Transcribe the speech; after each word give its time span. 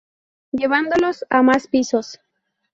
Llevándolos 0.51 1.25
a 1.29 1.43
más 1.43 1.67
pisos. 1.67 2.19